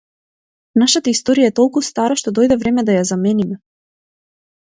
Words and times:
Нашата 0.83 1.11
историја 1.15 1.49
е 1.49 1.53
толку 1.59 1.83
стара 1.89 2.17
што 2.21 2.33
дојде 2.39 2.57
време 2.63 2.85
да 2.87 2.95
ја 2.97 3.05
замениме. 3.13 3.61